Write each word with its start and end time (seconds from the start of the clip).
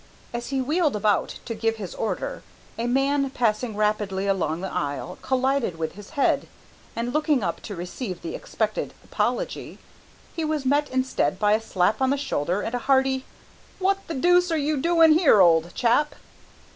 As 0.33 0.47
he 0.47 0.59
wheeled 0.61 0.95
about 0.95 1.37
to 1.45 1.53
give 1.53 1.75
his 1.75 1.93
order, 1.93 2.41
a 2.75 2.87
man 2.87 3.29
passing 3.29 3.75
rapidly 3.77 4.25
along 4.25 4.61
the 4.61 4.73
aisle 4.73 5.19
collided 5.21 5.77
with 5.77 5.91
his 5.93 6.09
head, 6.17 6.47
and 6.95 7.13
looking 7.13 7.43
up 7.43 7.61
to 7.61 7.75
receive 7.75 8.23
the 8.23 8.33
expected 8.33 8.95
apology, 9.03 9.77
he 10.35 10.43
was 10.43 10.65
met 10.65 10.89
instead 10.89 11.37
by 11.37 11.53
a 11.53 11.61
slap 11.61 12.01
on 12.01 12.09
the 12.09 12.17
shoulder 12.17 12.61
and 12.61 12.73
a 12.73 12.79
hearty, 12.79 13.25
"What 13.77 13.99
the 14.07 14.15
deuce 14.15 14.51
are 14.51 14.57
you 14.57 14.77
doing 14.77 15.11
here, 15.11 15.39
old 15.39 15.71
chap?" 15.75 16.15